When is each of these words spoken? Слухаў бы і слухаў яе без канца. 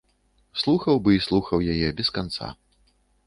Слухаў 0.61 0.95
бы 1.07 1.11
і 1.17 1.19
слухаў 1.27 1.63
яе 1.73 1.89
без 1.99 2.09
канца. 2.17 2.47